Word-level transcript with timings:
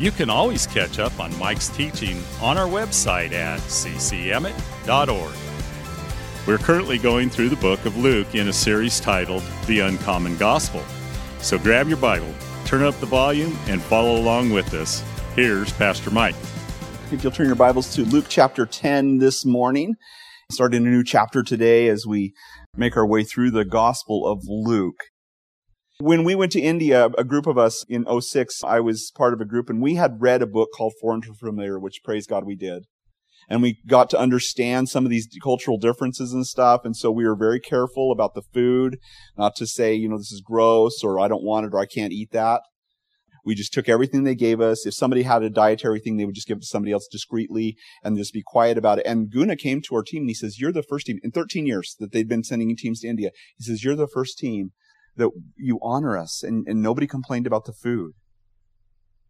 you 0.00 0.10
can 0.10 0.30
always 0.30 0.66
catch 0.66 0.98
up 0.98 1.20
on 1.20 1.38
Mike's 1.38 1.68
teaching 1.68 2.22
on 2.40 2.56
our 2.56 2.66
website 2.66 3.32
at 3.32 3.60
ccemmett.org. 3.60 5.34
We're 6.46 6.56
currently 6.56 6.96
going 6.96 7.28
through 7.28 7.50
the 7.50 7.56
book 7.56 7.84
of 7.84 7.98
Luke 7.98 8.34
in 8.34 8.48
a 8.48 8.52
series 8.52 8.98
titled 8.98 9.42
The 9.66 9.80
Uncommon 9.80 10.38
Gospel. 10.38 10.82
So 11.40 11.58
grab 11.58 11.86
your 11.86 11.98
Bible, 11.98 12.32
turn 12.64 12.82
up 12.82 12.98
the 12.98 13.04
volume, 13.04 13.58
and 13.66 13.82
follow 13.82 14.16
along 14.16 14.50
with 14.50 14.72
us. 14.72 15.04
Here's 15.36 15.70
Pastor 15.74 16.10
Mike. 16.10 16.34
If 17.12 17.22
you'll 17.22 17.32
turn 17.32 17.46
your 17.46 17.54
Bibles 17.54 17.94
to 17.94 18.06
Luke 18.06 18.26
chapter 18.30 18.64
10 18.64 19.18
this 19.18 19.44
morning, 19.44 19.96
starting 20.50 20.86
a 20.86 20.90
new 20.90 21.04
chapter 21.04 21.42
today 21.42 21.88
as 21.88 22.06
we 22.06 22.32
make 22.74 22.96
our 22.96 23.06
way 23.06 23.22
through 23.22 23.50
the 23.50 23.66
Gospel 23.66 24.26
of 24.26 24.40
Luke. 24.48 24.96
When 26.00 26.24
we 26.24 26.34
went 26.34 26.50
to 26.52 26.60
India, 26.62 27.10
a 27.18 27.24
group 27.24 27.46
of 27.46 27.58
us 27.58 27.84
in 27.86 28.06
06, 28.08 28.64
I 28.64 28.80
was 28.80 29.12
part 29.14 29.34
of 29.34 29.40
a 29.42 29.44
group 29.44 29.68
and 29.68 29.82
we 29.82 29.96
had 29.96 30.22
read 30.22 30.40
a 30.40 30.46
book 30.46 30.70
called 30.74 30.94
Foreign 30.98 31.20
to 31.20 31.34
Familiar, 31.34 31.78
which 31.78 32.02
praise 32.02 32.26
God 32.26 32.46
we 32.46 32.56
did. 32.56 32.84
And 33.50 33.60
we 33.60 33.82
got 33.86 34.08
to 34.10 34.18
understand 34.18 34.88
some 34.88 35.04
of 35.04 35.10
these 35.10 35.28
cultural 35.42 35.76
differences 35.76 36.32
and 36.32 36.46
stuff. 36.46 36.86
And 36.86 36.96
so 36.96 37.10
we 37.10 37.26
were 37.26 37.36
very 37.36 37.60
careful 37.60 38.12
about 38.12 38.32
the 38.32 38.40
food, 38.40 38.96
not 39.36 39.54
to 39.56 39.66
say, 39.66 39.92
you 39.92 40.08
know, 40.08 40.16
this 40.16 40.32
is 40.32 40.40
gross 40.42 41.04
or 41.04 41.20
I 41.20 41.28
don't 41.28 41.44
want 41.44 41.66
it 41.66 41.74
or 41.74 41.80
I 41.80 41.86
can't 41.86 42.14
eat 42.14 42.30
that. 42.32 42.62
We 43.44 43.54
just 43.54 43.74
took 43.74 43.86
everything 43.86 44.24
they 44.24 44.34
gave 44.34 44.58
us. 44.58 44.86
If 44.86 44.94
somebody 44.94 45.24
had 45.24 45.42
a 45.42 45.50
dietary 45.50 46.00
thing, 46.00 46.16
they 46.16 46.24
would 46.24 46.34
just 46.34 46.48
give 46.48 46.56
it 46.56 46.60
to 46.60 46.66
somebody 46.66 46.92
else 46.92 47.08
discreetly 47.12 47.76
and 48.02 48.16
just 48.16 48.32
be 48.32 48.42
quiet 48.42 48.78
about 48.78 49.00
it. 49.00 49.06
And 49.06 49.30
Guna 49.30 49.54
came 49.54 49.82
to 49.82 49.96
our 49.96 50.02
team 50.02 50.22
and 50.22 50.30
he 50.30 50.34
says, 50.34 50.58
you're 50.58 50.72
the 50.72 50.82
first 50.82 51.04
team 51.04 51.18
in 51.22 51.30
13 51.30 51.66
years 51.66 51.94
that 52.00 52.12
they'd 52.12 52.28
been 52.28 52.44
sending 52.44 52.74
teams 52.74 53.00
to 53.00 53.08
India. 53.08 53.32
He 53.58 53.64
says, 53.64 53.84
you're 53.84 53.96
the 53.96 54.08
first 54.08 54.38
team 54.38 54.70
that 55.16 55.30
you 55.56 55.78
honor 55.82 56.16
us 56.16 56.42
and, 56.42 56.66
and 56.66 56.82
nobody 56.82 57.06
complained 57.06 57.46
about 57.46 57.64
the 57.64 57.72
food. 57.72 58.12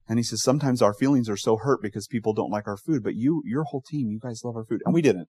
And 0.09 0.19
he 0.19 0.22
says, 0.22 0.42
sometimes 0.42 0.83
our 0.83 0.92
feelings 0.92 1.28
are 1.28 1.37
so 1.37 1.56
hurt 1.56 1.81
because 1.83 2.09
people 2.09 2.33
don't 2.33 2.50
like 2.50 2.67
our 2.67 2.77
food, 2.77 3.05
but 3.05 3.14
you, 3.14 3.42
your 3.47 3.64
whole 3.64 3.81
team, 3.81 4.11
you 4.11 4.19
guys 4.19 4.42
love 4.45 4.56
our 4.56 4.64
food. 4.64 4.83
And 4.84 4.92
we 4.92 5.03
didn't. 5.03 5.28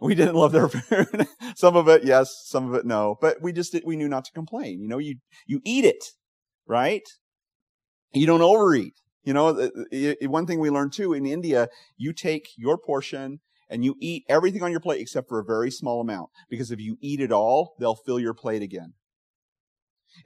We 0.00 0.14
didn't 0.14 0.34
love 0.34 0.52
their 0.52 0.68
food. 0.68 1.26
some 1.56 1.74
of 1.74 1.88
it, 1.88 2.04
yes. 2.04 2.30
Some 2.44 2.68
of 2.68 2.74
it, 2.74 2.84
no. 2.84 3.16
But 3.20 3.40
we 3.40 3.52
just, 3.52 3.74
we 3.84 3.96
knew 3.96 4.08
not 4.08 4.26
to 4.26 4.32
complain. 4.32 4.80
You 4.80 4.88
know, 4.88 4.98
you, 4.98 5.16
you 5.46 5.60
eat 5.64 5.84
it, 5.84 6.04
right? 6.66 7.02
You 8.12 8.26
don't 8.26 8.42
overeat. 8.42 8.94
You 9.24 9.34
know, 9.34 9.70
one 10.22 10.46
thing 10.46 10.60
we 10.60 10.70
learned 10.70 10.92
too 10.92 11.12
in 11.12 11.26
India, 11.26 11.68
you 11.96 12.12
take 12.12 12.48
your 12.56 12.78
portion 12.78 13.40
and 13.68 13.84
you 13.84 13.96
eat 14.00 14.24
everything 14.28 14.62
on 14.62 14.70
your 14.70 14.80
plate 14.80 15.00
except 15.00 15.28
for 15.28 15.38
a 15.38 15.44
very 15.44 15.70
small 15.70 16.00
amount. 16.00 16.30
Because 16.48 16.70
if 16.70 16.80
you 16.80 16.96
eat 17.00 17.20
it 17.20 17.32
all, 17.32 17.74
they'll 17.78 17.94
fill 17.94 18.18
your 18.18 18.34
plate 18.34 18.62
again. 18.62 18.94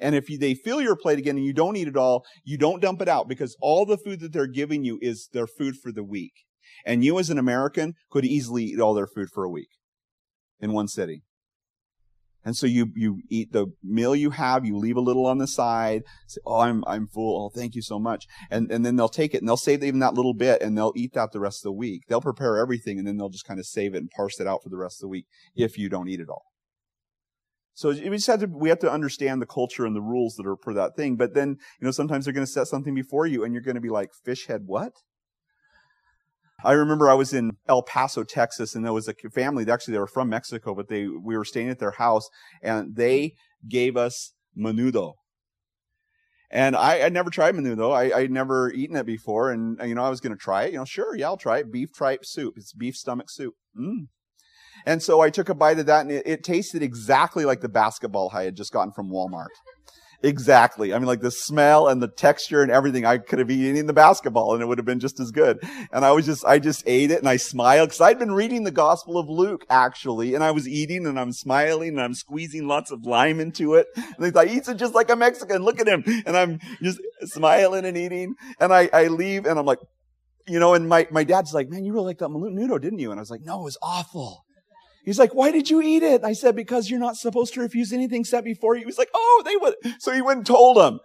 And 0.01 0.15
if 0.15 0.29
you, 0.29 0.39
they 0.39 0.55
fill 0.55 0.81
your 0.81 0.97
plate 0.97 1.19
again 1.19 1.37
and 1.37 1.45
you 1.45 1.53
don't 1.53 1.77
eat 1.77 1.89
it 1.89 1.97
all, 1.97 2.25
you 2.45 2.59
don't 2.59 2.81
dump 2.81 3.03
it 3.03 3.09
out 3.09 3.29
because 3.29 3.57
all 3.61 3.87
the 3.87 3.99
food 3.99 4.21
that 4.21 4.33
they're 4.33 4.47
giving 4.47 4.84
you 4.84 4.99
is 5.01 5.29
their 5.33 5.47
food 5.47 5.77
for 5.77 5.93
the 5.93 6.05
week. 6.05 6.33
And 6.84 7.05
you 7.05 7.19
as 7.19 7.31
an 7.31 7.39
American 7.39 7.95
could 8.11 8.25
easily 8.25 8.65
eat 8.65 8.81
all 8.81 8.95
their 8.95 9.07
food 9.07 9.29
for 9.33 9.45
a 9.45 9.51
week 9.51 9.69
in 10.61 10.73
one 10.73 10.89
sitting. 10.89 11.23
And 12.44 12.56
so 12.56 12.66
you, 12.66 12.89
you 12.97 13.21
eat 13.31 13.53
the 13.53 13.69
meal 13.84 14.16
you 14.16 14.31
have, 14.31 14.65
you 14.65 14.77
leave 14.77 14.97
a 14.97 15.00
little 15.00 15.27
on 15.27 15.39
the 15.39 15.47
side, 15.47 16.03
say, 16.27 16.41
Oh, 16.45 16.61
I'm, 16.61 16.83
I'm 16.87 17.06
full. 17.06 17.45
Oh, 17.45 17.50
thank 17.56 17.77
you 17.77 17.83
so 17.83 18.00
much. 18.00 18.27
And, 18.50 18.71
and 18.71 18.84
then 18.84 18.97
they'll 18.97 19.09
take 19.09 19.33
it 19.33 19.39
and 19.39 19.49
they'll 19.49 19.56
save 19.56 19.84
even 19.84 20.00
that 20.00 20.15
little 20.15 20.34
bit 20.34 20.61
and 20.61 20.77
they'll 20.77 20.93
eat 20.97 21.15
that 21.15 21.31
the 21.33 21.41
rest 21.41 21.61
of 21.61 21.71
the 21.71 21.72
week. 21.72 22.03
They'll 22.09 22.21
prepare 22.21 22.59
everything 22.59 22.99
and 22.99 23.06
then 23.06 23.16
they'll 23.16 23.28
just 23.28 23.47
kind 23.47 23.61
of 23.61 23.66
save 23.66 23.95
it 23.95 23.99
and 23.99 24.11
parse 24.11 24.41
it 24.41 24.49
out 24.49 24.62
for 24.62 24.71
the 24.71 24.77
rest 24.77 24.99
of 24.99 25.03
the 25.03 25.09
week 25.09 25.27
if 25.55 25.78
you 25.78 25.89
don't 25.89 26.09
eat 26.09 26.21
it 26.21 26.28
all. 26.28 26.52
So 27.75 27.88
we 27.88 28.10
just 28.10 28.27
have 28.27 28.41
to, 28.41 28.47
we 28.47 28.69
have 28.69 28.81
to 28.81 28.91
understand 28.91 29.41
the 29.41 29.47
culture 29.47 29.87
and 29.87 29.97
the 29.97 30.03
rules 30.03 30.34
that 30.37 30.47
are 30.47 30.56
for 30.62 30.75
that 30.75 30.94
thing. 30.97 31.16
But 31.16 31.34
then, 31.34 31.56
you 31.81 31.84
know, 31.87 31.91
sometimes 31.91 32.25
they're 32.25 32.34
going 32.34 32.47
to 32.47 32.53
set 32.53 32.66
something 32.66 32.94
before 32.94 33.27
you 33.27 33.44
and 33.44 33.55
you're 33.55 33.62
going 33.62 33.77
to 33.77 33.81
be 33.81 33.88
like, 33.88 34.10
fish 34.25 34.47
head 34.47 34.62
what? 34.66 34.93
I 36.65 36.72
remember 36.72 37.10
I 37.10 37.15
was 37.15 37.33
in 37.33 37.56
El 37.69 37.83
Paso, 37.83 38.22
Texas, 38.22 38.75
and 38.75 38.84
there 38.84 38.93
was 38.93 39.09
a 39.09 39.15
family, 39.34 39.69
actually 39.69 39.93
they 39.93 39.99
were 39.99 40.06
from 40.06 40.28
Mexico, 40.28 40.75
but 40.75 40.88
they, 40.88 41.09
we 41.09 41.37
were 41.37 41.44
staying 41.44 41.71
at 41.71 41.81
their 41.81 41.93
house 41.93 42.28
and 42.62 42.94
they 42.94 43.34
gave 43.69 43.97
us 43.97 44.33
menudo. 44.56 45.15
And 46.50 46.77
I, 46.77 47.04
I'd 47.04 47.15
never 47.15 47.31
tried 47.31 47.54
menudo. 47.54 47.93
I, 47.93 48.15
I'd 48.16 48.31
never 48.31 48.71
eaten 48.72 48.94
it 48.94 49.06
before. 49.06 49.50
And, 49.50 49.81
you 49.83 49.94
know, 49.94 50.04
I 50.04 50.10
was 50.10 50.21
going 50.21 50.34
to 50.34 50.39
try 50.39 50.65
it. 50.65 50.72
You 50.72 50.78
know, 50.81 50.84
sure, 50.84 51.16
yeah, 51.16 51.27
I'll 51.27 51.39
try 51.39 51.59
it. 51.59 51.72
Beef 51.72 51.93
tripe 51.93 52.27
soup. 52.27 52.54
It's 52.59 52.75
beef 52.75 52.94
stomach 52.94 53.31
soup. 53.31 53.54
Mm, 53.77 54.09
and 54.87 55.03
so 55.03 55.20
I 55.20 55.31
took 55.31 55.48
a 55.48 55.54
bite 55.54 55.78
of 55.78 55.87
that 55.87 56.03
and 56.03 56.10
it, 56.10 56.26
it 56.26 56.44
tasted 56.44 56.82
exactly 56.82 57.44
like 57.44 57.60
the 57.60 57.69
basketball 57.69 58.31
I 58.32 58.44
had 58.44 58.56
just 58.56 58.72
gotten 58.72 58.93
from 58.93 59.10
Walmart. 59.10 59.48
Exactly. 60.25 60.94
I 60.94 60.98
mean, 60.98 61.06
like 61.06 61.20
the 61.20 61.32
smell 61.32 61.88
and 61.88 62.00
the 62.00 62.09
texture 62.09 62.62
and 62.62 62.70
everything. 62.70 63.04
I 63.04 63.19
could 63.19 63.41
have 63.41 63.50
eaten 63.50 63.87
the 63.87 63.92
basketball 63.92 64.54
and 64.54 64.62
it 64.62 64.66
would 64.66 64.78
have 64.78 64.84
been 64.84 65.00
just 65.00 65.19
as 65.19 65.32
good. 65.32 65.59
And 65.92 66.04
I 66.04 66.12
was 66.12 66.26
just, 66.26 66.44
I 66.44 66.60
just 66.60 66.84
ate 66.87 67.10
it 67.10 67.19
and 67.19 67.28
I 67.28 67.37
smiled 67.37 67.88
because 67.88 68.00
I'd 68.00 68.19
been 68.19 68.32
reading 68.32 68.62
the 68.62 68.71
Gospel 68.71 69.19
of 69.19 69.28
Luke 69.28 69.66
actually, 69.69 70.34
and 70.34 70.44
I 70.44 70.53
was 70.53 70.69
eating 70.69 71.06
and 71.06 71.19
I'm 71.19 71.32
smiling 71.32 71.91
and 71.91 72.00
I'm 72.00 72.15
squeezing 72.15 72.69
lots 72.69 72.92
of 72.92 73.04
lime 73.04 73.41
into 73.41 73.75
it. 73.75 73.88
And 73.97 74.15
they 74.21 74.31
thought, 74.31 74.47
he 74.47 74.59
eats 74.59 74.69
it 74.69 74.76
just 74.76 74.94
like 74.94 75.10
a 75.10 75.16
Mexican. 75.16 75.62
Look 75.62 75.81
at 75.81 75.88
him. 75.88 76.04
And 76.25 76.37
I'm 76.37 76.60
just 76.82 77.00
smiling 77.25 77.84
and 77.84 77.97
eating. 77.97 78.34
And 78.60 78.72
I, 78.72 78.88
I 78.92 79.09
leave 79.09 79.44
and 79.44 79.59
I'm 79.59 79.66
like, 79.66 79.81
you 80.47 80.60
know, 80.60 80.75
and 80.75 80.88
my, 80.88 81.09
my 81.10 81.25
dad's 81.25 81.53
like, 81.53 81.69
man, 81.69 81.84
you 81.84 81.92
really 81.92 82.06
liked 82.06 82.21
that 82.21 82.28
menudo, 82.28 82.81
didn't 82.81 83.00
you? 83.00 83.10
And 83.10 83.19
I 83.19 83.22
was 83.22 83.31
like, 83.31 83.42
no, 83.42 83.60
it 83.60 83.65
was 83.65 83.78
awful. 83.82 84.44
He's 85.05 85.19
like, 85.19 85.35
why 85.35 85.51
did 85.51 85.69
you 85.69 85.83
eat 85.83 86.03
it? 86.03 86.23
I 86.23 86.33
said, 86.33 86.55
because 86.55 86.89
you're 86.89 87.01
not 87.01 87.17
supposed 87.17 87.55
to 87.55 87.61
refuse 87.61 87.93
anything 87.93 88.25
set 88.25 88.45
before 88.45 88.75
you. 88.75 88.81
He 88.81 88.87
was 88.87 88.99
like, 88.99 89.11
oh, 89.13 89.43
they 89.45 89.57
would. 89.57 89.75
So 89.99 90.13
he 90.13 90.23
went 90.23 90.39
and 90.39 90.47
told 90.47 90.79
him. 90.79 91.01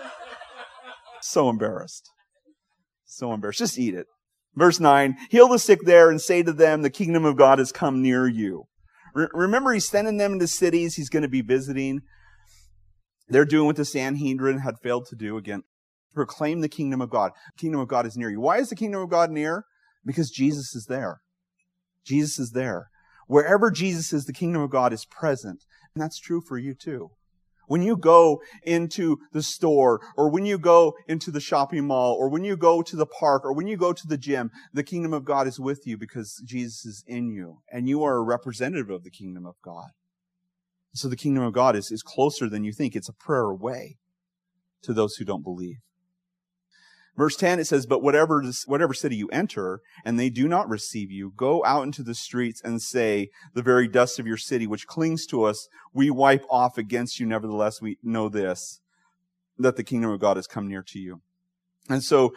so 1.22 1.48
embarrassed. 1.48 2.10
So 3.06 3.32
embarrassed. 3.32 3.60
Just 3.60 3.78
eat 3.78 3.94
it. 3.94 4.06
Verse 4.54 4.80
9, 4.80 5.16
heal 5.30 5.48
the 5.48 5.58
sick 5.58 5.80
there 5.84 6.10
and 6.10 6.20
say 6.20 6.42
to 6.42 6.52
them, 6.52 6.80
the 6.80 6.90
kingdom 6.90 7.26
of 7.26 7.36
God 7.36 7.58
has 7.58 7.72
come 7.72 8.02
near 8.02 8.26
you. 8.26 8.64
Re- 9.14 9.28
remember, 9.32 9.72
he's 9.72 9.88
sending 9.88 10.16
them 10.16 10.32
into 10.32 10.46
cities 10.46 10.94
he's 10.94 11.10
going 11.10 11.22
to 11.22 11.28
be 11.28 11.42
visiting. 11.42 12.00
They're 13.28 13.44
doing 13.44 13.66
what 13.66 13.76
the 13.76 13.84
Sanhedrin 13.84 14.60
had 14.60 14.76
failed 14.82 15.06
to 15.06 15.16
do 15.16 15.36
again. 15.36 15.62
Proclaim 16.14 16.62
the 16.62 16.68
kingdom 16.68 17.02
of 17.02 17.10
God. 17.10 17.32
The 17.56 17.60
kingdom 17.60 17.80
of 17.80 17.88
God 17.88 18.06
is 18.06 18.16
near 18.16 18.30
you. 18.30 18.40
Why 18.40 18.58
is 18.58 18.70
the 18.70 18.76
kingdom 18.76 19.02
of 19.02 19.10
God 19.10 19.30
near? 19.30 19.64
Because 20.06 20.30
Jesus 20.30 20.74
is 20.74 20.86
there. 20.88 21.20
Jesus 22.06 22.38
is 22.38 22.50
there. 22.52 22.88
Wherever 23.26 23.70
Jesus 23.70 24.12
is, 24.12 24.24
the 24.24 24.32
kingdom 24.32 24.62
of 24.62 24.70
God 24.70 24.92
is 24.92 25.04
present. 25.04 25.64
And 25.94 26.02
that's 26.02 26.18
true 26.18 26.40
for 26.40 26.58
you 26.58 26.74
too. 26.74 27.10
When 27.68 27.82
you 27.82 27.96
go 27.96 28.40
into 28.62 29.18
the 29.32 29.42
store 29.42 30.00
or 30.16 30.30
when 30.30 30.46
you 30.46 30.56
go 30.56 30.94
into 31.08 31.32
the 31.32 31.40
shopping 31.40 31.86
mall 31.86 32.14
or 32.14 32.28
when 32.28 32.44
you 32.44 32.56
go 32.56 32.80
to 32.80 32.96
the 32.96 33.06
park 33.06 33.44
or 33.44 33.52
when 33.52 33.66
you 33.66 33.76
go 33.76 33.92
to 33.92 34.06
the 34.06 34.16
gym, 34.16 34.52
the 34.72 34.84
kingdom 34.84 35.12
of 35.12 35.24
God 35.24 35.48
is 35.48 35.58
with 35.58 35.84
you 35.84 35.98
because 35.98 36.40
Jesus 36.44 36.86
is 36.86 37.04
in 37.08 37.28
you 37.28 37.58
and 37.72 37.88
you 37.88 38.04
are 38.04 38.16
a 38.16 38.22
representative 38.22 38.90
of 38.90 39.02
the 39.02 39.10
kingdom 39.10 39.44
of 39.44 39.56
God. 39.62 39.88
So 40.94 41.08
the 41.08 41.16
kingdom 41.16 41.42
of 41.42 41.52
God 41.52 41.74
is, 41.74 41.90
is 41.90 42.02
closer 42.02 42.48
than 42.48 42.62
you 42.62 42.72
think. 42.72 42.94
It's 42.94 43.08
a 43.08 43.12
prayer 43.12 43.42
away 43.42 43.98
to 44.82 44.94
those 44.94 45.16
who 45.16 45.24
don't 45.24 45.42
believe. 45.42 45.78
Verse 47.16 47.36
10, 47.36 47.58
it 47.58 47.66
says, 47.66 47.86
But 47.86 48.02
whatever, 48.02 48.42
whatever 48.66 48.92
city 48.92 49.16
you 49.16 49.28
enter, 49.28 49.80
and 50.04 50.20
they 50.20 50.28
do 50.28 50.46
not 50.46 50.68
receive 50.68 51.10
you, 51.10 51.32
go 51.34 51.64
out 51.64 51.84
into 51.84 52.02
the 52.02 52.14
streets 52.14 52.60
and 52.62 52.82
say, 52.82 53.30
The 53.54 53.62
very 53.62 53.88
dust 53.88 54.18
of 54.18 54.26
your 54.26 54.36
city, 54.36 54.66
which 54.66 54.86
clings 54.86 55.26
to 55.26 55.44
us, 55.44 55.68
we 55.94 56.10
wipe 56.10 56.44
off 56.50 56.76
against 56.76 57.18
you. 57.18 57.26
Nevertheless, 57.26 57.80
we 57.80 57.96
know 58.02 58.28
this, 58.28 58.80
that 59.58 59.76
the 59.76 59.84
kingdom 59.84 60.10
of 60.10 60.20
God 60.20 60.36
has 60.36 60.46
come 60.46 60.68
near 60.68 60.82
to 60.82 60.98
you. 60.98 61.22
And 61.88 62.04
so 62.04 62.34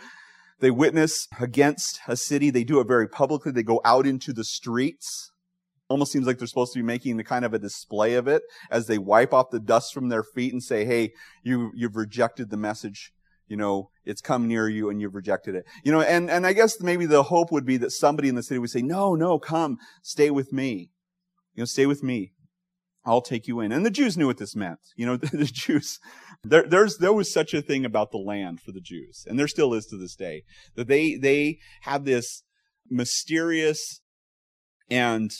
they 0.61 0.71
witness 0.71 1.27
against 1.39 1.99
a 2.07 2.15
city. 2.15 2.49
They 2.49 2.63
do 2.63 2.79
it 2.79 2.87
very 2.87 3.07
publicly. 3.07 3.51
They 3.51 3.63
go 3.63 3.81
out 3.83 4.07
into 4.07 4.31
the 4.31 4.45
streets. 4.45 5.31
Almost 5.89 6.11
seems 6.11 6.27
like 6.27 6.37
they're 6.37 6.47
supposed 6.47 6.73
to 6.73 6.79
be 6.79 6.83
making 6.83 7.17
the 7.17 7.23
kind 7.23 7.43
of 7.43 7.53
a 7.53 7.59
display 7.59 8.13
of 8.13 8.27
it 8.27 8.43
as 8.69 8.85
they 8.85 8.99
wipe 8.99 9.33
off 9.33 9.49
the 9.49 9.59
dust 9.59 9.93
from 9.93 10.07
their 10.07 10.23
feet 10.23 10.53
and 10.53 10.63
say, 10.63 10.85
Hey, 10.85 11.11
you, 11.43 11.71
you've 11.75 11.95
rejected 11.95 12.49
the 12.49 12.57
message 12.57 13.11
you 13.49 13.57
know, 13.57 13.89
it's 14.05 14.21
come 14.21 14.47
near 14.47 14.69
you 14.69 14.89
and 14.89 15.01
you've 15.01 15.15
rejected 15.15 15.55
it. 15.55 15.65
You 15.83 15.91
know, 15.91 16.01
and, 16.01 16.29
and 16.29 16.45
I 16.45 16.53
guess 16.53 16.79
maybe 16.81 17.05
the 17.05 17.23
hope 17.23 17.51
would 17.51 17.65
be 17.65 17.77
that 17.77 17.91
somebody 17.91 18.29
in 18.29 18.35
the 18.35 18.43
city 18.43 18.59
would 18.59 18.69
say, 18.69 18.81
no, 18.81 19.15
no, 19.15 19.39
come, 19.39 19.77
stay 20.01 20.29
with 20.29 20.53
me. 20.53 20.91
You 21.55 21.61
know, 21.61 21.65
stay 21.65 21.85
with 21.85 22.03
me. 22.03 22.31
I'll 23.05 23.21
take 23.21 23.47
you 23.47 23.59
in. 23.59 23.71
And 23.71 23.85
the 23.85 23.91
Jews 23.91 24.17
knew 24.17 24.27
what 24.27 24.37
this 24.37 24.55
meant. 24.55 24.79
You 24.95 25.05
know, 25.05 25.17
the, 25.17 25.27
the 25.37 25.45
Jews, 25.45 25.99
there, 26.43 26.63
there's, 26.63 26.97
there 26.97 27.13
was 27.13 27.33
such 27.33 27.53
a 27.53 27.61
thing 27.61 27.85
about 27.85 28.11
the 28.11 28.17
land 28.17 28.61
for 28.61 28.71
the 28.71 28.81
Jews, 28.81 29.25
and 29.27 29.37
there 29.37 29.47
still 29.47 29.73
is 29.73 29.85
to 29.87 29.97
this 29.97 30.15
day, 30.15 30.43
that 30.75 30.87
they, 30.87 31.15
they 31.15 31.57
have 31.81 32.05
this 32.05 32.43
mysterious 32.89 34.01
and 34.89 35.31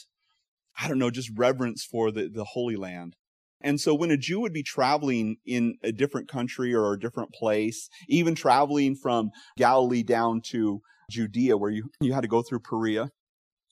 I 0.82 0.88
don't 0.88 1.00
know, 1.00 1.12
just 1.12 1.32
reverence 1.36 1.84
for 1.84 2.12
the, 2.12 2.30
the 2.30 2.46
Holy 2.46 2.76
Land. 2.76 3.16
And 3.62 3.80
so 3.80 3.94
when 3.94 4.12
a 4.12 4.18
Jew 4.18 4.40
would 4.40 4.54
be 4.54 4.64
traveling 4.64 5.38
in 5.46 5.76
a 5.84 5.92
different 5.92 6.30
country 6.30 6.74
or 6.74 6.94
a 6.94 7.00
different 7.00 7.34
place, 7.34 7.90
even 8.08 8.36
traveling 8.36 8.96
from 8.96 9.32
Galilee 9.58 10.04
down 10.04 10.42
to 10.52 10.80
Judea, 11.12 11.58
where 11.58 11.72
you, 11.72 11.90
you 12.00 12.14
had 12.14 12.22
to 12.22 12.28
go 12.28 12.42
through 12.42 12.60
Perea, 12.60 13.10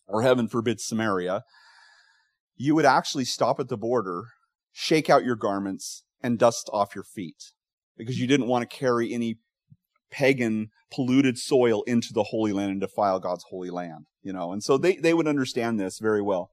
or 0.07 0.21
heaven 0.21 0.47
forbid 0.47 0.79
Samaria, 0.79 1.43
you 2.55 2.75
would 2.75 2.85
actually 2.85 3.25
stop 3.25 3.59
at 3.59 3.67
the 3.67 3.77
border, 3.77 4.23
shake 4.71 5.09
out 5.09 5.23
your 5.23 5.35
garments, 5.35 6.03
and 6.21 6.39
dust 6.39 6.69
off 6.73 6.95
your 6.95 7.03
feet 7.03 7.53
because 7.95 8.19
you 8.19 8.27
didn't 8.27 8.47
want 8.47 8.67
to 8.67 8.77
carry 8.77 9.13
any 9.13 9.37
pagan 10.09 10.69
polluted 10.91 11.37
soil 11.37 11.83
into 11.83 12.09
the 12.13 12.23
Holy 12.23 12.53
Land 12.53 12.71
and 12.71 12.81
defile 12.81 13.19
God's 13.19 13.43
holy 13.49 13.69
land, 13.69 14.05
you 14.21 14.33
know. 14.33 14.51
And 14.51 14.63
so 14.63 14.77
they, 14.77 14.95
they 14.95 15.13
would 15.13 15.27
understand 15.27 15.79
this 15.79 15.99
very 15.99 16.21
well. 16.21 16.49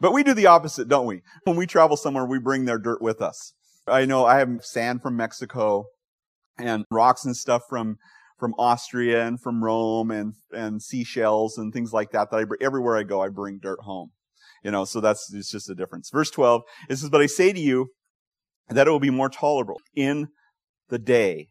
But 0.00 0.12
we 0.12 0.22
do 0.22 0.32
the 0.34 0.46
opposite, 0.46 0.88
don't 0.88 1.06
we? 1.06 1.20
When 1.44 1.56
we 1.56 1.66
travel 1.66 1.96
somewhere, 1.96 2.24
we 2.24 2.38
bring 2.38 2.64
their 2.64 2.78
dirt 2.78 3.02
with 3.02 3.20
us. 3.20 3.52
I 3.86 4.06
know 4.06 4.24
I 4.24 4.38
have 4.38 4.64
sand 4.64 5.02
from 5.02 5.16
Mexico 5.16 5.84
and 6.58 6.84
rocks 6.90 7.24
and 7.24 7.36
stuff 7.36 7.62
from 7.68 7.96
from 8.38 8.54
Austria 8.58 9.26
and 9.26 9.38
from 9.40 9.62
Rome 9.62 10.10
and 10.10 10.34
and 10.52 10.82
seashells 10.82 11.58
and 11.58 11.72
things 11.72 11.92
like 11.92 12.12
that. 12.12 12.30
That 12.30 12.38
I 12.38 12.44
bring, 12.44 12.62
everywhere 12.62 12.96
I 12.96 13.02
go, 13.02 13.20
I 13.20 13.28
bring 13.28 13.58
dirt 13.58 13.80
home. 13.82 14.10
You 14.64 14.70
know, 14.70 14.84
so 14.84 15.00
that's 15.00 15.32
it's 15.34 15.50
just 15.50 15.70
a 15.70 15.74
difference. 15.74 16.10
Verse 16.10 16.30
twelve. 16.30 16.62
It 16.88 16.96
says, 16.96 17.10
"But 17.10 17.20
I 17.20 17.26
say 17.26 17.52
to 17.52 17.60
you 17.60 17.88
that 18.68 18.86
it 18.86 18.90
will 18.90 19.00
be 19.00 19.10
more 19.10 19.28
tolerable 19.28 19.80
in 19.94 20.28
the 20.88 20.98
day, 20.98 21.48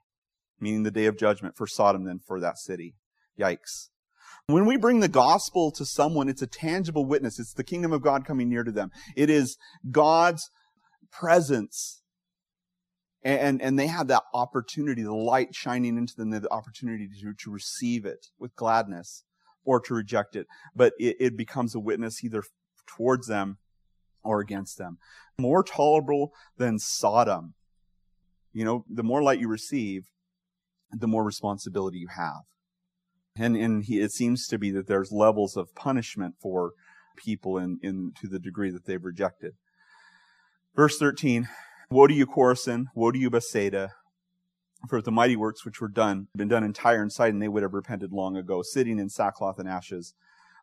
meaning 0.60 0.84
the 0.84 0.92
day 0.92 1.06
of 1.06 1.18
judgment, 1.18 1.56
for 1.56 1.68
Sodom 1.68 2.06
than 2.06 2.20
for 2.20 2.40
that 2.40 2.58
city." 2.58 2.96
Yikes. 3.40 3.90
When 4.50 4.66
we 4.66 4.78
bring 4.78 5.00
the 5.00 5.08
gospel 5.08 5.70
to 5.74 5.86
someone, 5.86 6.28
it's 6.28 6.42
a 6.42 6.48
tangible 6.48 7.06
witness. 7.06 7.38
It's 7.38 7.54
the 7.54 7.64
kingdom 7.64 7.94
of 7.94 8.02
God 8.02 8.26
coming 8.26 8.50
near 8.50 8.64
to 8.64 8.72
them. 8.72 8.90
It 9.16 9.30
is 9.30 9.58
God's 9.92 10.50
presence. 11.12 12.02
And, 13.24 13.62
and 13.62 13.78
they 13.78 13.86
have 13.86 14.08
that 14.08 14.24
opportunity, 14.34 15.04
the 15.04 15.14
light 15.14 15.54
shining 15.54 16.00
into 16.00 16.16
them, 16.16 16.32
the 16.32 16.52
opportunity 16.52 17.08
to, 17.22 17.34
to 17.44 17.52
receive 17.52 18.08
it 18.08 18.26
with 18.40 18.56
gladness 18.56 19.24
or 19.64 19.80
to 19.82 19.94
reject 19.94 20.36
it. 20.36 20.48
But 20.76 20.94
it, 20.98 21.18
it 21.20 21.38
becomes 21.38 21.76
a 21.76 21.80
witness 21.80 22.24
either 22.24 22.42
towards 22.88 23.28
them 23.28 23.60
or 24.24 24.40
against 24.40 24.80
them. 24.80 24.98
More 25.38 25.64
tolerable 25.64 26.32
than 26.58 26.80
Sodom. 26.80 27.54
You 28.52 28.66
know, 28.66 28.86
the 28.90 29.04
more 29.04 29.22
light 29.22 29.40
you 29.40 29.48
receive, 29.48 30.06
the 30.92 31.08
more 31.08 31.24
responsibility 31.24 32.00
you 32.00 32.08
have. 32.18 32.46
And, 33.36 33.56
and 33.56 33.84
he, 33.84 34.02
it 34.02 34.12
seems 34.12 34.48
to 34.48 34.58
be 34.58 34.72
that 34.72 34.88
there's 34.88 35.12
levels 35.12 35.56
of 35.56 35.74
punishment 35.76 36.36
for 36.42 36.72
people 37.18 37.58
in, 37.58 37.80
in 37.82 38.12
to 38.22 38.28
the 38.28 38.40
degree 38.40 38.72
that 38.72 38.86
they've 38.86 39.04
rejected. 39.04 39.54
Verse 40.76 40.98
13, 40.98 41.48
Woe 41.92 42.08
to 42.08 42.14
you, 42.14 42.26
Chorazin! 42.26 42.86
Woe 42.96 43.12
to 43.12 43.20
you, 43.20 43.30
Bethsaida! 43.30 43.92
For 44.88 45.02
the 45.02 45.12
mighty 45.12 45.36
works 45.36 45.66
which 45.66 45.82
were 45.82 45.90
done, 45.90 46.28
been 46.36 46.48
done 46.48 46.64
in 46.64 46.72
Tyre 46.72 47.02
and 47.02 47.12
Sidon, 47.12 47.40
they 47.40 47.50
would 47.50 47.64
have 47.64 47.74
repented 47.74 48.14
long 48.14 48.38
ago, 48.38 48.62
sitting 48.62 48.98
in 48.98 49.10
sackcloth 49.10 49.60
and 49.60 49.68
ashes. 49.68 50.14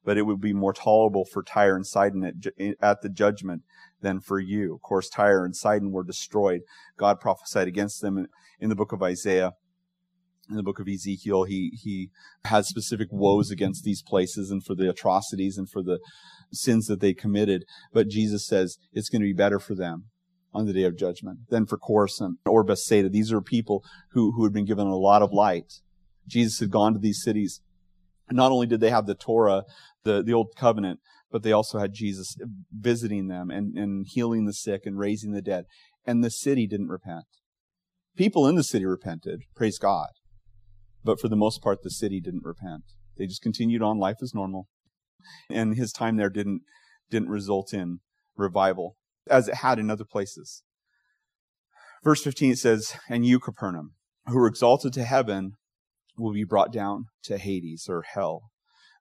But 0.04 0.16
it 0.16 0.22
would 0.22 0.40
be 0.40 0.52
more 0.52 0.72
tolerable 0.72 1.24
for 1.24 1.42
Tyre 1.42 1.74
and 1.74 1.86
Sidon 1.86 2.24
at, 2.24 2.34
at 2.80 3.02
the 3.02 3.08
judgment 3.08 3.62
than 4.00 4.20
for 4.20 4.38
you. 4.38 4.74
Of 4.74 4.82
course, 4.82 5.10
Tyre 5.10 5.44
and 5.44 5.54
Sidon 5.54 5.90
were 5.90 6.04
destroyed. 6.04 6.60
God 6.96 7.20
prophesied 7.20 7.66
against 7.66 8.00
them 8.00 8.16
in, 8.16 8.28
in 8.60 8.68
the 8.68 8.76
book 8.76 8.92
of 8.92 9.02
Isaiah 9.02 9.52
in 10.48 10.56
the 10.56 10.62
book 10.62 10.78
of 10.78 10.88
Ezekiel, 10.88 11.44
he, 11.44 11.78
he 11.82 12.10
has 12.44 12.68
specific 12.68 13.08
woes 13.10 13.50
against 13.50 13.84
these 13.84 14.02
places 14.02 14.50
and 14.50 14.64
for 14.64 14.74
the 14.74 14.88
atrocities 14.88 15.58
and 15.58 15.68
for 15.68 15.82
the 15.82 15.98
sins 16.52 16.86
that 16.86 17.00
they 17.00 17.14
committed. 17.14 17.64
But 17.92 18.08
Jesus 18.08 18.46
says 18.46 18.78
it's 18.92 19.08
going 19.08 19.22
to 19.22 19.26
be 19.26 19.32
better 19.32 19.58
for 19.58 19.74
them 19.74 20.04
on 20.54 20.66
the 20.66 20.72
day 20.72 20.84
of 20.84 20.96
judgment 20.96 21.40
than 21.50 21.66
for 21.66 21.78
Chorazin 21.78 22.36
or 22.46 22.64
Bethsaida. 22.64 23.08
These 23.08 23.32
are 23.32 23.42
people 23.42 23.84
who, 24.12 24.32
who 24.32 24.44
had 24.44 24.52
been 24.52 24.64
given 24.64 24.86
a 24.86 24.96
lot 24.96 25.22
of 25.22 25.32
light. 25.32 25.80
Jesus 26.26 26.60
had 26.60 26.70
gone 26.70 26.94
to 26.94 26.98
these 26.98 27.22
cities. 27.22 27.60
Not 28.30 28.50
only 28.50 28.66
did 28.66 28.80
they 28.80 28.90
have 28.90 29.06
the 29.06 29.14
Torah, 29.14 29.64
the, 30.04 30.22
the 30.22 30.32
old 30.32 30.54
covenant, 30.56 31.00
but 31.30 31.42
they 31.42 31.52
also 31.52 31.78
had 31.78 31.92
Jesus 31.92 32.36
visiting 32.72 33.28
them 33.28 33.50
and, 33.50 33.76
and 33.76 34.06
healing 34.08 34.46
the 34.46 34.52
sick 34.52 34.86
and 34.86 34.98
raising 34.98 35.32
the 35.32 35.42
dead. 35.42 35.64
And 36.06 36.22
the 36.22 36.30
city 36.30 36.66
didn't 36.66 36.88
repent. 36.88 37.24
People 38.16 38.46
in 38.46 38.54
the 38.54 38.64
city 38.64 38.86
repented. 38.86 39.42
Praise 39.54 39.78
God. 39.78 40.08
But 41.06 41.20
for 41.20 41.28
the 41.28 41.36
most 41.36 41.62
part, 41.62 41.82
the 41.82 41.90
city 41.90 42.20
didn't 42.20 42.44
repent. 42.44 42.82
They 43.16 43.26
just 43.26 43.40
continued 43.40 43.80
on 43.80 43.98
life 43.98 44.16
as 44.20 44.34
normal. 44.34 44.68
And 45.48 45.76
his 45.76 45.92
time 45.92 46.16
there 46.16 46.28
didn't, 46.28 46.62
didn't 47.10 47.28
result 47.28 47.72
in 47.72 48.00
revival 48.36 48.96
as 49.30 49.46
it 49.48 49.56
had 49.56 49.78
in 49.78 49.88
other 49.88 50.04
places. 50.04 50.64
Verse 52.02 52.22
15 52.22 52.52
it 52.52 52.58
says, 52.58 52.96
And 53.08 53.24
you, 53.24 53.38
Capernaum, 53.38 53.94
who 54.26 54.36
were 54.36 54.48
exalted 54.48 54.92
to 54.94 55.04
heaven, 55.04 55.52
will 56.18 56.32
be 56.32 56.44
brought 56.44 56.72
down 56.72 57.06
to 57.24 57.38
Hades 57.38 57.86
or 57.88 58.02
hell. 58.02 58.50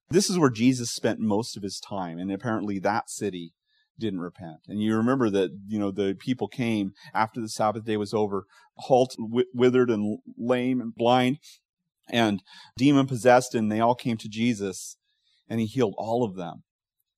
This 0.10 0.30
is 0.30 0.38
where 0.38 0.52
Jesus 0.52 0.92
spent 0.92 1.20
most 1.20 1.58
of 1.58 1.64
his 1.64 1.80
time, 1.80 2.20
and 2.20 2.32
apparently 2.32 2.78
that 2.80 3.10
city 3.10 3.54
didn't 3.98 4.20
repent. 4.20 4.60
And 4.68 4.82
you 4.82 4.96
remember 4.96 5.32
that, 5.32 5.50
you 5.68 5.80
know, 5.80 5.90
the 5.90 6.16
people 6.20 6.48
came 6.48 6.92
after 7.14 7.42
the 7.42 7.50
Sabbath 7.50 7.86
day 7.86 7.98
was 7.98 8.14
over, 8.14 8.46
halt, 8.78 9.16
withered 9.18 9.90
and 9.90 10.20
lame 10.38 10.82
and 10.82 10.94
blind, 10.94 11.40
and 12.10 12.42
demon 12.78 13.08
possessed, 13.08 13.56
and 13.56 13.72
they 13.72 13.80
all 13.80 13.96
came 13.96 14.18
to 14.18 14.30
Jesus, 14.30 14.98
and 15.50 15.60
he 15.60 15.66
healed 15.66 15.96
all 15.98 16.24
of 16.24 16.36
them. 16.36 16.64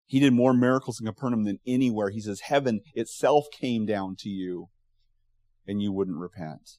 He 0.06 0.20
did 0.20 0.34
more 0.34 0.54
miracles 0.54 1.00
in 1.00 1.06
Capernaum 1.06 1.44
than 1.44 1.60
anywhere. 1.68 2.10
He 2.10 2.22
says, 2.22 2.42
Heaven 2.42 2.82
itself 2.94 3.48
came 3.52 3.86
down 3.86 4.16
to 4.20 4.30
you, 4.30 4.68
and 5.68 5.82
you 5.82 5.92
wouldn't 5.92 6.18
repent. 6.18 6.78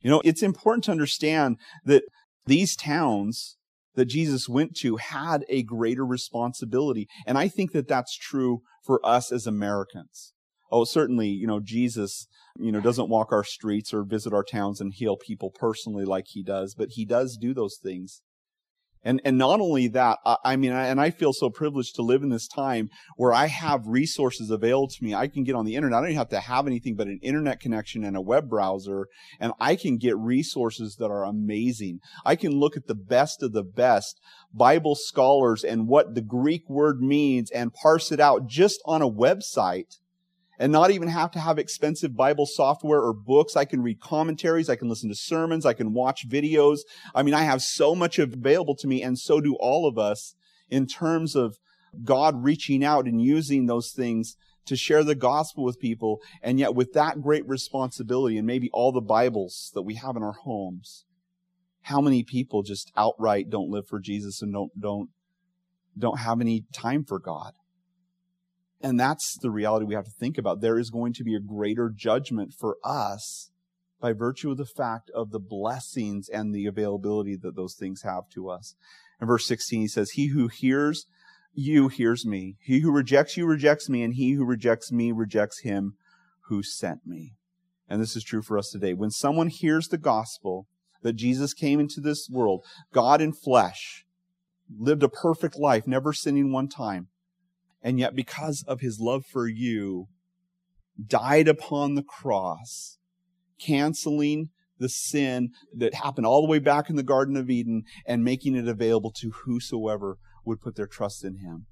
You 0.00 0.10
know, 0.10 0.22
it's 0.24 0.42
important 0.42 0.84
to 0.84 0.90
understand 0.90 1.58
that 1.84 2.02
these 2.46 2.74
towns 2.74 3.56
that 3.94 4.06
Jesus 4.06 4.48
went 4.48 4.74
to 4.76 4.96
had 4.96 5.44
a 5.48 5.62
greater 5.62 6.04
responsibility. 6.04 7.06
And 7.26 7.36
I 7.36 7.48
think 7.48 7.72
that 7.72 7.88
that's 7.88 8.16
true 8.16 8.62
for 8.84 9.04
us 9.04 9.30
as 9.30 9.46
Americans. 9.46 10.32
Oh, 10.70 10.84
certainly, 10.84 11.28
you 11.28 11.46
know, 11.46 11.60
Jesus, 11.60 12.28
you 12.58 12.72
know, 12.72 12.80
doesn't 12.80 13.08
walk 13.08 13.32
our 13.32 13.44
streets 13.44 13.92
or 13.92 14.04
visit 14.04 14.32
our 14.32 14.44
towns 14.44 14.80
and 14.80 14.92
heal 14.92 15.16
people 15.16 15.50
personally 15.50 16.04
like 16.04 16.26
he 16.28 16.42
does, 16.42 16.74
but 16.74 16.90
he 16.90 17.04
does 17.04 17.36
do 17.36 17.54
those 17.54 17.78
things. 17.82 18.22
And, 19.02 19.20
and 19.24 19.38
not 19.38 19.60
only 19.60 19.88
that, 19.88 20.18
I, 20.26 20.36
I 20.44 20.56
mean, 20.56 20.72
I, 20.72 20.88
and 20.88 21.00
I 21.00 21.10
feel 21.10 21.32
so 21.32 21.48
privileged 21.48 21.94
to 21.94 22.02
live 22.02 22.22
in 22.22 22.28
this 22.28 22.46
time 22.46 22.90
where 23.16 23.32
I 23.32 23.46
have 23.46 23.86
resources 23.86 24.50
available 24.50 24.88
to 24.88 25.04
me. 25.04 25.14
I 25.14 25.26
can 25.26 25.42
get 25.42 25.54
on 25.54 25.64
the 25.64 25.74
internet. 25.74 26.02
I 26.02 26.06
don't 26.06 26.16
have 26.16 26.28
to 26.30 26.40
have 26.40 26.66
anything 26.66 26.96
but 26.96 27.06
an 27.06 27.18
internet 27.22 27.60
connection 27.60 28.04
and 28.04 28.16
a 28.16 28.20
web 28.20 28.48
browser, 28.48 29.06
and 29.38 29.52
I 29.58 29.76
can 29.76 29.96
get 29.96 30.18
resources 30.18 30.96
that 30.96 31.10
are 31.10 31.24
amazing. 31.24 32.00
I 32.26 32.36
can 32.36 32.52
look 32.52 32.76
at 32.76 32.86
the 32.86 32.94
best 32.94 33.42
of 33.42 33.52
the 33.52 33.64
best 33.64 34.20
Bible 34.52 34.94
scholars 34.94 35.64
and 35.64 35.88
what 35.88 36.14
the 36.14 36.22
Greek 36.22 36.68
word 36.68 37.00
means 37.00 37.50
and 37.50 37.72
parse 37.72 38.12
it 38.12 38.20
out 38.20 38.46
just 38.46 38.82
on 38.84 39.00
a 39.00 39.10
website 39.10 39.96
and 40.60 40.70
not 40.70 40.90
even 40.90 41.08
have 41.08 41.30
to 41.30 41.40
have 41.40 41.58
expensive 41.58 42.14
Bible 42.14 42.44
software 42.44 43.00
or 43.00 43.14
books. 43.14 43.56
I 43.56 43.64
can 43.64 43.82
read 43.82 43.98
commentaries. 43.98 44.68
I 44.68 44.76
can 44.76 44.90
listen 44.90 45.08
to 45.08 45.14
sermons. 45.14 45.64
I 45.64 45.72
can 45.72 45.94
watch 45.94 46.28
videos. 46.28 46.80
I 47.14 47.22
mean, 47.22 47.32
I 47.32 47.44
have 47.44 47.62
so 47.62 47.94
much 47.94 48.18
available 48.18 48.76
to 48.76 48.86
me 48.86 49.02
and 49.02 49.18
so 49.18 49.40
do 49.40 49.56
all 49.58 49.88
of 49.88 49.98
us 49.98 50.34
in 50.68 50.86
terms 50.86 51.34
of 51.34 51.56
God 52.04 52.44
reaching 52.44 52.84
out 52.84 53.06
and 53.06 53.22
using 53.22 53.66
those 53.66 53.90
things 53.90 54.36
to 54.66 54.76
share 54.76 55.02
the 55.02 55.14
gospel 55.14 55.64
with 55.64 55.80
people. 55.80 56.20
And 56.42 56.58
yet 56.58 56.74
with 56.74 56.92
that 56.92 57.22
great 57.22 57.48
responsibility 57.48 58.36
and 58.36 58.46
maybe 58.46 58.68
all 58.70 58.92
the 58.92 59.00
Bibles 59.00 59.70
that 59.72 59.82
we 59.82 59.94
have 59.94 60.14
in 60.14 60.22
our 60.22 60.36
homes, 60.44 61.06
how 61.84 62.02
many 62.02 62.22
people 62.22 62.62
just 62.62 62.92
outright 62.98 63.48
don't 63.48 63.70
live 63.70 63.88
for 63.88 63.98
Jesus 63.98 64.42
and 64.42 64.52
don't, 64.52 64.78
don't, 64.78 65.08
don't 65.98 66.18
have 66.18 66.42
any 66.42 66.66
time 66.74 67.02
for 67.02 67.18
God? 67.18 67.54
And 68.82 68.98
that's 68.98 69.36
the 69.36 69.50
reality 69.50 69.84
we 69.84 69.94
have 69.94 70.06
to 70.06 70.10
think 70.10 70.38
about. 70.38 70.60
There 70.60 70.78
is 70.78 70.90
going 70.90 71.12
to 71.14 71.24
be 71.24 71.34
a 71.34 71.40
greater 71.40 71.90
judgment 71.94 72.54
for 72.58 72.78
us 72.82 73.50
by 74.00 74.12
virtue 74.12 74.50
of 74.50 74.56
the 74.56 74.64
fact 74.64 75.10
of 75.14 75.30
the 75.30 75.38
blessings 75.38 76.28
and 76.28 76.54
the 76.54 76.66
availability 76.66 77.36
that 77.36 77.56
those 77.56 77.74
things 77.74 78.02
have 78.02 78.24
to 78.34 78.48
us. 78.48 78.74
In 79.20 79.26
verse 79.26 79.46
16, 79.46 79.82
he 79.82 79.88
says, 79.88 80.12
He 80.12 80.28
who 80.28 80.48
hears 80.48 81.06
you 81.52 81.88
hears 81.88 82.24
me. 82.24 82.56
He 82.60 82.80
who 82.80 82.90
rejects 82.90 83.36
you 83.36 83.46
rejects 83.46 83.88
me, 83.88 84.02
and 84.02 84.14
he 84.14 84.32
who 84.32 84.44
rejects 84.44 84.92
me 84.92 85.12
rejects 85.12 85.60
him 85.60 85.94
who 86.48 86.62
sent 86.62 87.06
me. 87.06 87.34
And 87.88 88.00
this 88.00 88.16
is 88.16 88.24
true 88.24 88.42
for 88.42 88.56
us 88.56 88.70
today. 88.70 88.94
When 88.94 89.10
someone 89.10 89.48
hears 89.48 89.88
the 89.88 89.98
gospel 89.98 90.66
that 91.02 91.14
Jesus 91.14 91.52
came 91.52 91.80
into 91.80 92.00
this 92.00 92.28
world, 92.30 92.64
God 92.92 93.20
in 93.20 93.32
flesh, 93.32 94.04
lived 94.78 95.02
a 95.02 95.08
perfect 95.08 95.58
life, 95.58 95.86
never 95.86 96.12
sinning 96.12 96.52
one 96.52 96.68
time, 96.68 97.08
and 97.82 97.98
yet 97.98 98.14
because 98.14 98.64
of 98.66 98.80
his 98.80 98.98
love 99.00 99.24
for 99.24 99.48
you, 99.48 100.08
died 101.04 101.48
upon 101.48 101.94
the 101.94 102.02
cross, 102.02 102.98
canceling 103.58 104.50
the 104.78 104.88
sin 104.88 105.50
that 105.76 105.94
happened 105.94 106.26
all 106.26 106.42
the 106.42 106.50
way 106.50 106.58
back 106.58 106.88
in 106.90 106.96
the 106.96 107.02
Garden 107.02 107.36
of 107.36 107.50
Eden 107.50 107.84
and 108.06 108.24
making 108.24 108.56
it 108.56 108.66
available 108.66 109.12
to 109.12 109.30
whosoever 109.44 110.16
would 110.44 110.60
put 110.60 110.74
their 110.74 110.86
trust 110.86 111.24
in 111.24 111.36
him. 111.36 111.66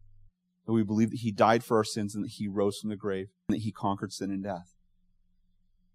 That 0.66 0.74
we 0.74 0.82
believe 0.82 1.10
that 1.10 1.20
he 1.20 1.32
died 1.32 1.64
for 1.64 1.78
our 1.78 1.84
sins 1.84 2.14
and 2.14 2.22
that 2.24 2.32
he 2.32 2.46
rose 2.46 2.78
from 2.78 2.90
the 2.90 2.96
grave 2.96 3.28
and 3.48 3.56
that 3.56 3.62
he 3.62 3.72
conquered 3.72 4.12
sin 4.12 4.30
and 4.30 4.44
death. 4.44 4.74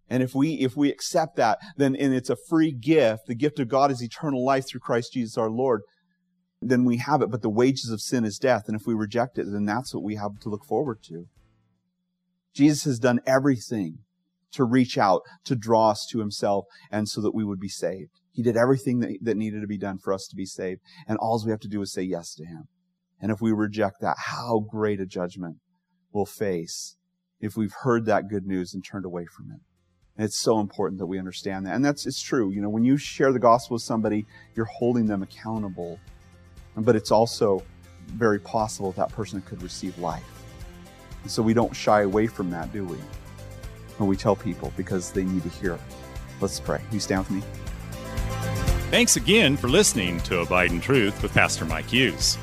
And 0.09 0.21
if 0.21 0.35
we, 0.35 0.55
if 0.55 0.75
we 0.75 0.91
accept 0.91 1.37
that, 1.37 1.59
then, 1.77 1.95
and 1.95 2.13
it's 2.13 2.29
a 2.29 2.35
free 2.35 2.71
gift, 2.71 3.27
the 3.27 3.35
gift 3.35 3.59
of 3.59 3.67
God 3.67 3.91
is 3.91 4.03
eternal 4.03 4.43
life 4.43 4.65
through 4.67 4.81
Christ 4.81 5.13
Jesus 5.13 5.37
our 5.37 5.49
Lord, 5.49 5.81
then 6.69 6.85
we 6.85 6.97
have 6.97 7.21
it. 7.21 7.29
But 7.29 7.41
the 7.41 7.49
wages 7.49 7.89
of 7.89 8.01
sin 8.01 8.25
is 8.25 8.37
death. 8.37 8.63
And 8.67 8.75
if 8.75 8.85
we 8.85 8.93
reject 8.93 9.37
it, 9.37 9.45
then 9.51 9.65
that's 9.65 9.93
what 9.93 10.03
we 10.03 10.15
have 10.15 10.39
to 10.41 10.49
look 10.49 10.65
forward 10.65 10.99
to. 11.03 11.25
Jesus 12.53 12.83
has 12.83 12.99
done 12.99 13.19
everything 13.25 13.99
to 14.51 14.63
reach 14.63 14.97
out, 14.97 15.21
to 15.45 15.55
draw 15.55 15.89
us 15.89 16.07
to 16.11 16.19
himself, 16.19 16.65
and 16.91 17.09
so 17.09 17.21
that 17.21 17.33
we 17.33 17.43
would 17.43 17.59
be 17.59 17.69
saved. 17.69 18.11
He 18.31 18.43
did 18.43 18.57
everything 18.57 18.99
that, 18.99 19.17
that 19.21 19.37
needed 19.37 19.61
to 19.61 19.67
be 19.67 19.77
done 19.77 19.97
for 19.97 20.13
us 20.13 20.27
to 20.27 20.35
be 20.35 20.45
saved. 20.45 20.81
And 21.07 21.17
all 21.17 21.41
we 21.43 21.51
have 21.51 21.59
to 21.61 21.67
do 21.67 21.81
is 21.81 21.91
say 21.91 22.03
yes 22.03 22.33
to 22.35 22.45
him. 22.45 22.65
And 23.19 23.31
if 23.31 23.41
we 23.41 23.51
reject 23.51 24.01
that, 24.01 24.17
how 24.17 24.59
great 24.59 24.99
a 24.99 25.05
judgment 25.05 25.57
we'll 26.11 26.25
face 26.25 26.97
if 27.39 27.57
we've 27.57 27.73
heard 27.81 28.05
that 28.05 28.29
good 28.29 28.45
news 28.45 28.73
and 28.73 28.83
turned 28.83 29.05
away 29.05 29.25
from 29.25 29.51
it. 29.51 29.59
And 30.15 30.25
it's 30.25 30.37
so 30.37 30.59
important 30.59 30.99
that 30.99 31.07
we 31.07 31.17
understand 31.17 31.65
that. 31.65 31.75
And 31.75 31.83
that's, 31.83 32.05
it's 32.05 32.21
true. 32.21 32.51
You 32.51 32.61
know, 32.61 32.69
when 32.69 32.83
you 32.83 32.97
share 32.97 33.33
the 33.33 33.39
gospel 33.39 33.75
with 33.75 33.81
somebody, 33.81 34.25
you're 34.55 34.65
holding 34.65 35.07
them 35.07 35.23
accountable. 35.23 35.99
But 36.75 36.95
it's 36.95 37.11
also 37.11 37.63
very 38.07 38.39
possible 38.39 38.91
that 38.93 39.09
person 39.09 39.41
could 39.41 39.61
receive 39.61 39.97
life. 39.97 40.23
And 41.21 41.31
so 41.31 41.41
we 41.41 41.53
don't 41.53 41.75
shy 41.75 42.01
away 42.01 42.27
from 42.27 42.49
that, 42.51 42.71
do 42.73 42.85
we? 42.85 42.97
When 43.97 44.09
we 44.09 44.17
tell 44.17 44.35
people 44.35 44.73
because 44.75 45.11
they 45.11 45.23
need 45.23 45.43
to 45.43 45.49
hear. 45.49 45.79
Let's 46.41 46.59
pray. 46.59 46.81
You 46.91 46.99
stand 46.99 47.27
with 47.27 47.31
me. 47.31 47.43
Thanks 48.91 49.15
again 49.15 49.57
for 49.57 49.69
listening 49.69 50.19
to 50.21 50.41
Abide 50.41 50.71
in 50.71 50.81
Truth 50.81 51.23
with 51.23 51.33
Pastor 51.33 51.65
Mike 51.65 51.87
Hughes. 51.87 52.37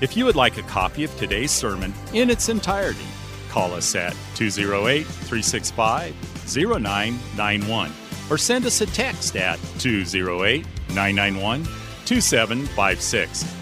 If 0.00 0.16
you 0.16 0.24
would 0.24 0.34
like 0.34 0.56
a 0.56 0.62
copy 0.62 1.04
of 1.04 1.16
today's 1.16 1.52
sermon 1.52 1.94
in 2.12 2.28
its 2.28 2.48
entirety, 2.48 3.06
call 3.50 3.72
us 3.72 3.94
at 3.94 4.16
208 4.34 5.04
365 5.04 6.14
0991 6.56 7.92
or 8.30 8.38
send 8.38 8.66
us 8.66 8.80
a 8.80 8.86
text 8.86 9.36
at 9.36 9.60
208 9.78 10.66
991 10.88 11.64
2756. 12.04 13.61